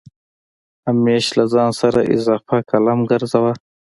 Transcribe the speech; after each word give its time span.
همېش 0.85 1.25
له 1.37 1.45
ځان 1.53 1.69
سره 1.81 1.99
اضافه 2.15 2.57
قلم 2.69 2.99
ګرځوه 3.11 3.53